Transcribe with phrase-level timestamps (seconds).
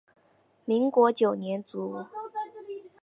[0.65, 2.07] 民国九年卒。